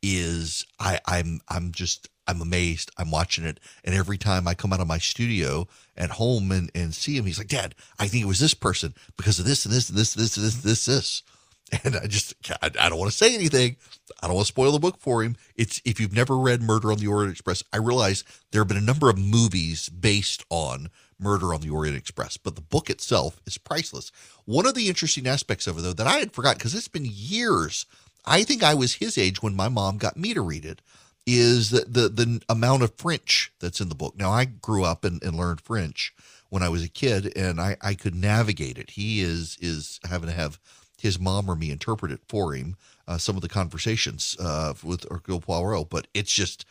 [0.01, 2.89] is I, I'm I'm just I'm amazed.
[2.97, 6.71] I'm watching it, and every time I come out of my studio at home and,
[6.73, 9.65] and see him, he's like, "Dad, I think it was this person because of this
[9.65, 11.23] and this and this and this and this this this."
[11.83, 13.75] and I just I, I don't want to say anything.
[14.23, 15.35] I don't want to spoil the book for him.
[15.55, 18.77] It's if you've never read Murder on the Orient Express, I realize there have been
[18.77, 23.41] a number of movies based on Murder on the Orient Express, but the book itself
[23.45, 24.11] is priceless.
[24.45, 27.07] One of the interesting aspects of it, though, that I had forgotten because it's been
[27.09, 27.85] years.
[28.25, 30.81] I think I was his age when my mom got me to read it.
[31.25, 34.15] Is the the, the amount of French that's in the book?
[34.17, 36.13] Now I grew up and, and learned French
[36.49, 38.91] when I was a kid, and I I could navigate it.
[38.91, 40.59] He is is having to have
[40.99, 42.75] his mom or me interpret it for him.
[43.07, 46.65] Uh, some of the conversations uh, with Hercule Poirot, but it's just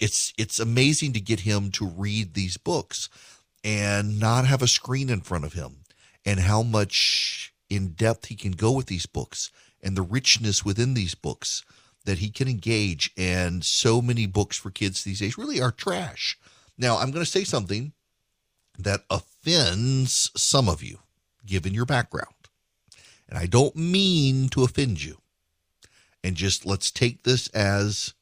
[0.00, 3.08] it's it's amazing to get him to read these books
[3.62, 5.84] and not have a screen in front of him
[6.24, 9.50] and how much in depth he can go with these books
[9.82, 11.64] and the richness within these books
[12.04, 13.10] that he can engage.
[13.16, 16.38] And so many books for kids these days really are trash.
[16.78, 17.92] Now, I'm going to say something
[18.78, 20.98] that offends some of you,
[21.44, 22.34] given your background.
[23.28, 25.18] And I don't mean to offend you.
[26.24, 28.14] And just let's take this as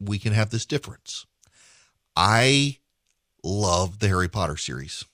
[0.00, 1.26] we can have this difference.
[2.14, 2.78] I
[3.46, 5.04] love the Harry Potter series.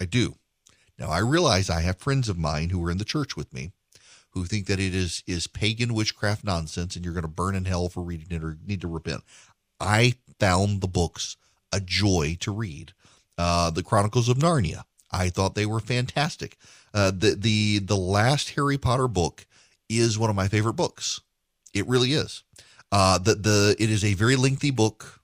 [0.00, 0.34] I do.
[0.98, 3.72] Now I realize I have friends of mine who are in the church with me
[4.30, 7.64] who think that it is is pagan witchcraft nonsense and you're going to burn in
[7.64, 9.22] hell for reading it or need to repent.
[9.78, 11.36] I found the books
[11.72, 12.92] a joy to read.
[13.38, 14.84] Uh, the Chronicles of Narnia.
[15.10, 16.56] I thought they were fantastic.
[16.92, 19.46] Uh, the the the last Harry Potter book
[19.88, 21.20] is one of my favorite books.
[21.74, 22.42] It really is.
[22.90, 25.21] Uh, the the it is a very lengthy book.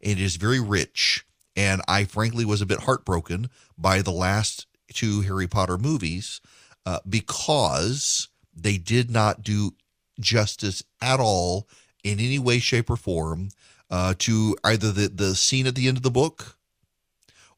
[0.00, 5.22] It is very rich, and I frankly was a bit heartbroken by the last two
[5.22, 6.40] Harry Potter movies
[6.84, 9.72] uh, because they did not do
[10.20, 11.68] justice at all
[12.04, 13.50] in any way, shape, or form
[13.90, 16.56] uh, to either the the scene at the end of the book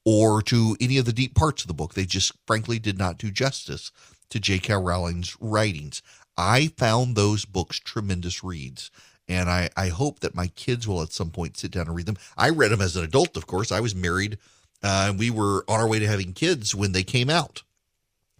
[0.04, 1.94] or to any of the deep parts of the book.
[1.94, 3.92] They just frankly did not do justice
[4.30, 4.74] to J.K.
[4.74, 6.02] Rowling's writings.
[6.36, 8.90] I found those books tremendous reads.
[9.28, 12.06] And I, I hope that my kids will at some point sit down and read
[12.06, 12.16] them.
[12.36, 13.70] I read them as an adult, of course.
[13.70, 14.38] I was married
[14.82, 17.62] uh, and we were on our way to having kids when they came out.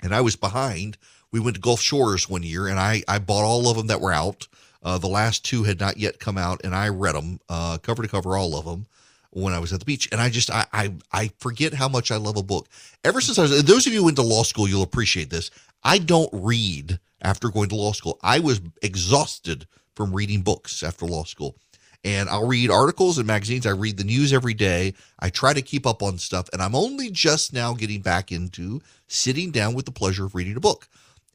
[0.02, 0.96] And I was behind.
[1.30, 4.00] We went to Gulf Shores one year and I, I bought all of them that
[4.00, 4.48] were out.
[4.82, 8.02] Uh, the last two had not yet come out and I read them uh, cover
[8.02, 8.86] to cover, all of them
[9.30, 10.08] when I was at the beach.
[10.10, 12.68] And I just, I, I, I forget how much I love a book.
[13.04, 15.50] Ever since I was, those of you who went to law school, you'll appreciate this.
[15.82, 18.18] I don't read after going to law school.
[18.22, 19.66] I was exhausted
[19.98, 21.56] from reading books after law school.
[22.04, 23.66] And I'll read articles and magazines.
[23.66, 24.94] I read the news every day.
[25.18, 26.48] I try to keep up on stuff.
[26.52, 30.56] And I'm only just now getting back into sitting down with the pleasure of reading
[30.56, 30.86] a book.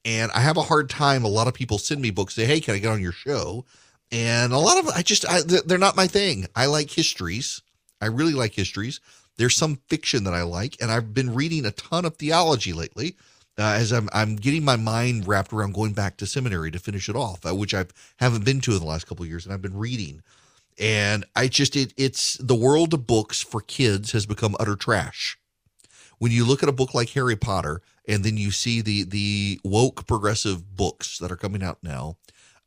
[0.05, 1.25] And I have a hard time.
[1.25, 3.65] A lot of people send me books, say, Hey, can I get on your show?
[4.13, 6.47] And a lot of I just, I, they're not my thing.
[6.55, 7.61] I like histories.
[7.99, 9.01] I really like histories.
[9.35, 13.17] There's some fiction that I like, and I've been reading a ton of theology lately.
[13.57, 17.07] Uh, as I'm, I'm getting my mind wrapped around going back to seminary to finish
[17.07, 17.85] it off, uh, which I
[18.17, 20.23] haven't been to in the last couple of years, and I've been reading.
[20.79, 25.37] And I just, it, it's the world of books for kids has become utter trash.
[26.17, 29.59] When you look at a book like Harry Potter, and then you see the the
[29.63, 32.17] woke progressive books that are coming out now,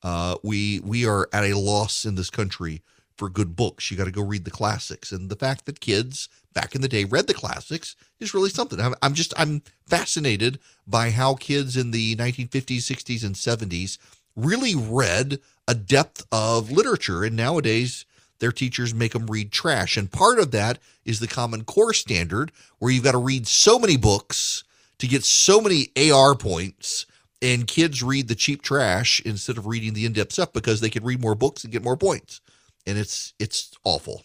[0.03, 2.83] uh, we we are at a loss in this country
[3.17, 3.91] for good books.
[3.91, 5.13] You got to go read the classics.
[5.13, 8.81] And the fact that kids back in the day read the classics is really something.
[8.81, 13.99] I'm, I'm just, I'm fascinated by how kids in the 1950s, 60s, and 70s
[14.35, 17.25] really read a depth of literature.
[17.25, 18.05] And nowadays,
[18.39, 19.97] their teachers make them read trash.
[19.97, 23.79] And part of that is the Common Core standard, where you've got to read so
[23.79, 24.65] many books
[24.99, 27.07] to get so many AR points.
[27.43, 30.89] And kids read the cheap trash instead of reading the in depth stuff because they
[30.89, 32.41] can read more books and get more points
[32.87, 34.23] and it's it's awful.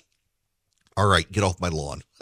[0.97, 2.03] All right, get off my lawn.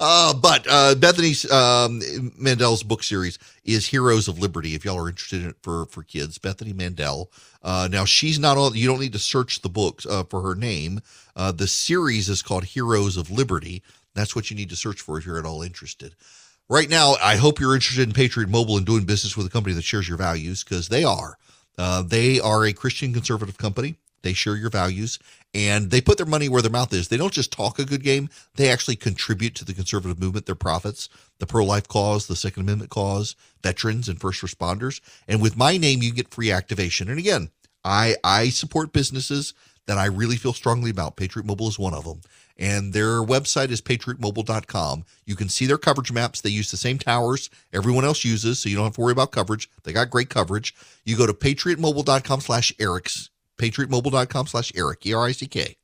[0.00, 2.02] uh, but uh, Bethany um,
[2.38, 4.74] Mandel's book series is Heroes of Liberty.
[4.74, 7.30] If y'all are interested in it for for kids, Bethany Mandel.
[7.62, 8.74] Uh, now she's not on.
[8.74, 11.00] You don't need to search the books uh, for her name.
[11.34, 13.82] Uh, the series is called Heroes of Liberty.
[14.14, 16.14] That's what you need to search for if you're at all interested.
[16.68, 19.74] Right now, I hope you're interested in Patriot Mobile and doing business with a company
[19.74, 21.38] that shares your values because they are.
[21.78, 23.96] Uh, they are a Christian conservative company.
[24.26, 25.20] They share your values
[25.54, 27.06] and they put their money where their mouth is.
[27.06, 30.56] They don't just talk a good game, they actually contribute to the conservative movement, their
[30.56, 31.08] profits,
[31.38, 35.00] the pro life cause, the Second Amendment cause, veterans, and first responders.
[35.28, 37.08] And with my name, you get free activation.
[37.08, 37.50] And again,
[37.84, 39.54] I, I support businesses
[39.86, 41.14] that I really feel strongly about.
[41.14, 42.22] Patriot Mobile is one of them.
[42.58, 45.04] And their website is patriotmobile.com.
[45.24, 46.40] You can see their coverage maps.
[46.40, 49.30] They use the same towers everyone else uses, so you don't have to worry about
[49.30, 49.70] coverage.
[49.84, 50.74] They got great coverage.
[51.04, 55.76] You go to patriotmobile.com slash Erick's patriotmobile.com slash Erick, E-R-I-C-K.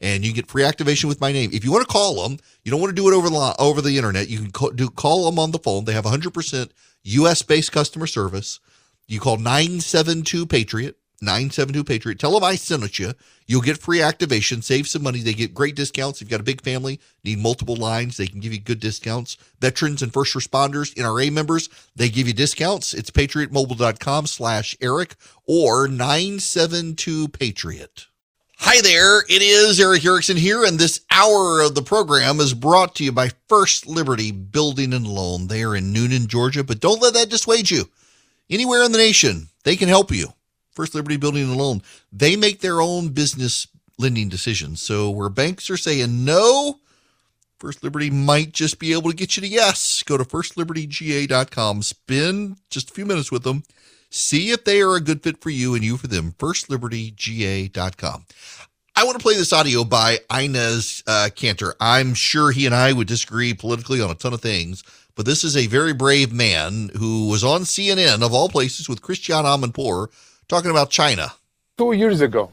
[0.00, 1.50] And you get free activation with my name.
[1.52, 3.80] If you want to call them, you don't want to do it over the over
[3.80, 4.28] the internet.
[4.28, 5.84] You can call, do call them on the phone.
[5.84, 6.70] They have 100%
[7.04, 7.42] U.S.
[7.42, 8.60] based customer service.
[9.08, 10.96] You call 972 Patriot.
[11.20, 12.18] 972 Patriot.
[12.18, 13.12] Tell them I sent you.
[13.46, 15.20] You'll get free activation, save some money.
[15.20, 16.20] They get great discounts.
[16.20, 19.36] If you've got a big family, need multiple lines, they can give you good discounts.
[19.60, 22.92] Veterans and first responders, NRA members, they give you discounts.
[22.92, 25.14] It's patriotmobile.com slash Erick
[25.46, 28.06] or 972 Patriot.
[28.58, 32.94] Hi there, it is Erick Erickson here, and this hour of the program is brought
[32.96, 35.46] to you by First Liberty Building and Loan.
[35.46, 37.84] They are in Newnan, Georgia, but don't let that dissuade you.
[38.48, 40.28] Anywhere in the nation, they can help you.
[40.76, 43.66] First Liberty Building and Loan, they make their own business
[43.98, 44.82] lending decisions.
[44.82, 46.80] So where banks are saying no,
[47.58, 50.02] First Liberty might just be able to get you to yes.
[50.02, 53.62] Go to firstlibertyga.com, spend just a few minutes with them,
[54.10, 56.32] see if they are a good fit for you and you for them.
[56.38, 58.26] Firstlibertyga.com.
[58.98, 61.72] I want to play this audio by Enes uh, Kanter.
[61.80, 64.82] I'm sure he and I would disagree politically on a ton of things,
[65.14, 69.02] but this is a very brave man who was on CNN, of all places, with
[69.02, 70.08] Christiane Amanpour
[70.48, 71.32] talking about China.
[71.78, 72.50] Two years ago,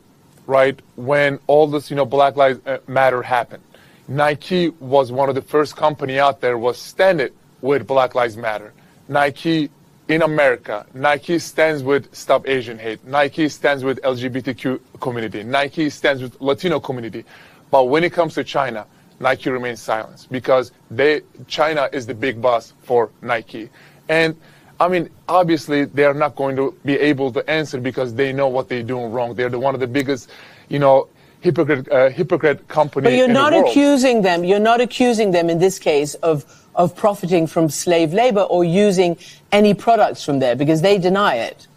[0.47, 3.63] right, when all this, you know, Black Lives uh, Matter happened,
[4.07, 7.29] Nike was one of the first company out there was standing
[7.61, 8.73] with Black Lives Matter.
[9.07, 9.69] Nike
[10.09, 13.05] in America, Nike stands with Stop Asian Hate.
[13.05, 15.43] Nike stands with LGBTQ community.
[15.43, 17.23] Nike stands with Latino community.
[17.71, 18.85] But when it comes to China,
[19.19, 23.69] Nike remains silent because they China is the big boss for Nike.
[24.09, 24.35] And
[24.79, 28.47] I mean, obviously they are not going to be able to answer because they know
[28.47, 29.35] what they're doing wrong.
[29.35, 30.29] They're the, one of the biggest,
[30.67, 31.07] you know,
[31.41, 33.05] hypocrite uh, hypocrite company.
[33.05, 34.43] But you're not the accusing them.
[34.43, 36.45] You're not accusing them in this case of
[36.75, 39.17] of profiting from slave labor or using
[39.51, 41.67] any products from there because they deny it.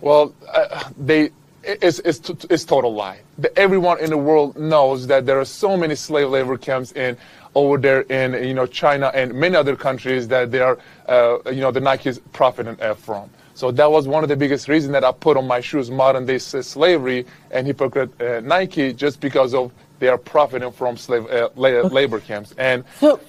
[0.00, 1.30] Well, uh, they
[1.64, 2.20] it's, it's,
[2.50, 3.20] it's total lie.
[3.38, 7.16] The, everyone in the world knows that there are so many slave labor camps in
[7.54, 11.60] over there in you know China and many other countries that they are uh, you
[11.60, 13.30] know the Nike's profiting uh, from.
[13.54, 16.24] So that was one of the biggest reasons that I put on my shoes modern
[16.24, 21.48] day slavery and hypocrite uh, Nike just because of they are profiting from slave uh,
[21.54, 22.84] labor camps and.
[22.98, 23.20] So-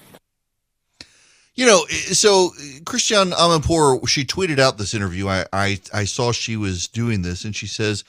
[1.56, 2.50] you know, so
[2.84, 5.28] Christiane Amanpour, she tweeted out this interview.
[5.28, 8.04] I, I, I saw she was doing this, and she says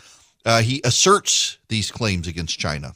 [0.47, 2.95] uh, he asserts these claims against China.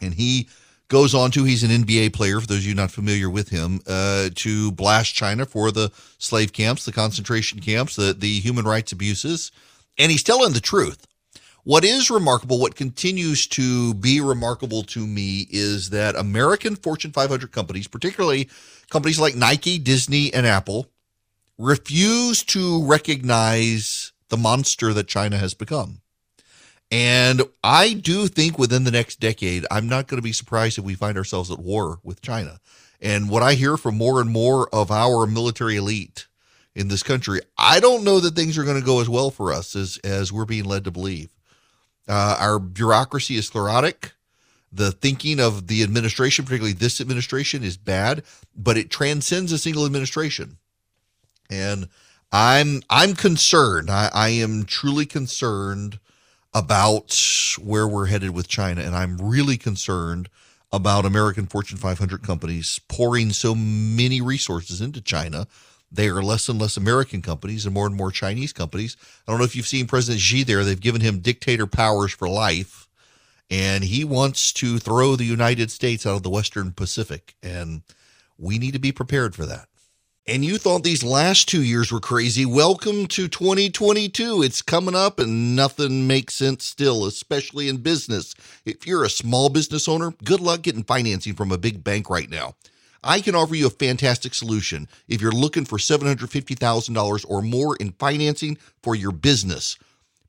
[0.00, 0.48] And he
[0.90, 3.80] goes on to, he's an NBA player, for those of you not familiar with him,
[3.86, 8.92] uh, to blast China for the slave camps, the concentration camps, the, the human rights
[8.92, 9.52] abuses.
[9.96, 11.06] And he's telling the truth.
[11.62, 17.52] What is remarkable, what continues to be remarkable to me, is that American Fortune 500
[17.52, 18.48] companies, particularly
[18.90, 20.88] companies like Nike, Disney, and Apple
[21.56, 26.00] refuse to recognize the monster that China has become.
[26.90, 30.84] And I do think within the next decade, I'm not going to be surprised if
[30.84, 32.60] we find ourselves at war with China.
[33.00, 36.26] And what I hear from more and more of our military elite
[36.74, 39.52] in this country, I don't know that things are going to go as well for
[39.52, 41.30] us as, as we're being led to believe.
[42.08, 44.12] Uh, our bureaucracy is sclerotic
[44.72, 48.22] the thinking of the administration, particularly this administration, is bad,
[48.56, 50.58] but it transcends a single administration.
[51.50, 51.88] And
[52.30, 53.90] I'm I'm concerned.
[53.90, 55.98] I, I am truly concerned
[56.52, 57.16] about
[57.62, 60.28] where we're headed with China, and I'm really concerned
[60.72, 65.46] about American Fortune 500 companies pouring so many resources into China.
[65.90, 68.96] They are less and less American companies and more and more Chinese companies.
[69.26, 70.62] I don't know if you've seen President Xi there.
[70.62, 72.88] They've given him dictator powers for life
[73.50, 77.34] and he wants to throw the United States out of the Western Pacific.
[77.42, 77.82] And
[78.38, 79.66] we need to be prepared for that.
[80.30, 82.46] And you thought these last two years were crazy.
[82.46, 84.44] Welcome to 2022.
[84.44, 88.36] It's coming up and nothing makes sense still, especially in business.
[88.64, 92.30] If you're a small business owner, good luck getting financing from a big bank right
[92.30, 92.54] now.
[93.02, 97.90] I can offer you a fantastic solution if you're looking for $750,000 or more in
[97.94, 99.80] financing for your business.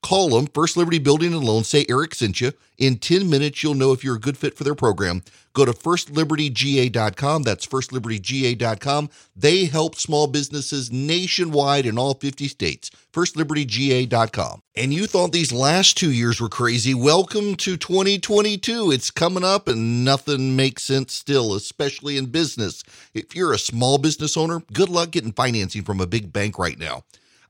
[0.00, 1.64] Call them, First Liberty Building and Loan.
[1.64, 2.52] Say Erick sent you.
[2.78, 5.22] In 10 minutes, you'll know if you're a good fit for their program.
[5.52, 7.42] Go to firstlibertyga.com.
[7.42, 9.10] That's firstlibertyga.com.
[9.34, 12.92] They help small businesses nationwide in all 50 states.
[13.12, 14.62] Firstlibertyga.com.
[14.76, 16.94] And you thought these last two years were crazy.
[16.94, 18.92] Welcome to 2022.
[18.92, 22.84] It's coming up and nothing makes sense still, especially in business.
[23.14, 26.78] If you're a small business owner, good luck getting financing from a big bank right
[26.78, 27.02] now.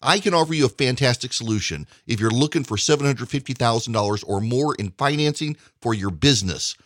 [0.03, 4.91] I can offer you a fantastic solution if you're looking for $750,000 or more in
[4.93, 6.77] financing for your business.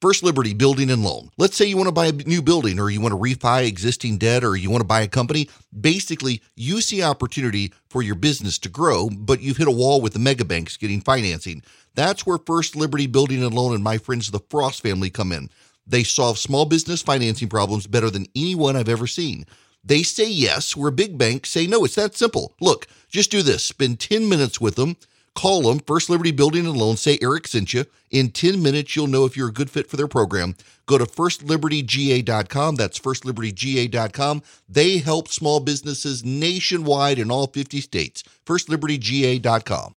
[0.00, 1.30] First Liberty Building and Loan.
[1.36, 4.16] Let's say you want to buy a new building or you want to refi existing
[4.16, 5.50] debt or you want to buy a company.
[5.78, 10.14] Basically, you see opportunity for your business to grow, but you've hit a wall with
[10.14, 11.62] the mega banks getting financing.
[11.96, 15.50] That's where First Liberty Building and Loan and my friends the Frost family come in.
[15.86, 19.44] They solve small business financing problems better than anyone I've ever seen.
[19.82, 21.84] They say yes, where big banks say no.
[21.84, 22.54] It's that simple.
[22.60, 23.64] Look, just do this.
[23.64, 24.96] Spend 10 minutes with them.
[25.34, 27.86] Call them, First Liberty Building and Loan, say Erick sent you.
[28.10, 30.56] In 10 minutes, you'll know if you're a good fit for their program.
[30.86, 32.74] Go to firstlibertyga.com.
[32.74, 34.42] That's firstlibertyga.com.
[34.68, 38.24] They help small businesses nationwide in all 50 states.
[38.44, 39.88] Firstlibertyga.com.